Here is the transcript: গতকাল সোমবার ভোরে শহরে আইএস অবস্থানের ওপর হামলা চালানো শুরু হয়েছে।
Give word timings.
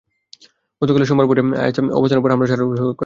গতকাল 0.81 1.01
সোমবার 1.03 1.27
ভোরে 1.29 1.41
শহরে 1.41 1.57
আইএস 1.61 1.77
অবস্থানের 1.99 2.21
ওপর 2.21 2.31
হামলা 2.31 2.47
চালানো 2.47 2.65
শুরু 2.71 2.81
হয়েছে। 2.81 2.99